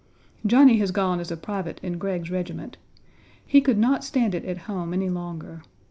[0.47, 2.75] Johnny has gone as a private in Gregg's regiment.
[3.45, 5.61] He could not stand it at home any longer.